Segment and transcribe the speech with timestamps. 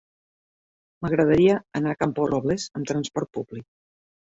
[1.05, 3.71] M'agradaria anar a Camporrobles amb transport públic.